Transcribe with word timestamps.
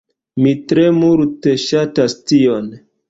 Mi 0.45 0.53
tre 0.71 0.85
multe 1.01 1.53
ŝatas 1.65 2.17
tion. 2.33 2.69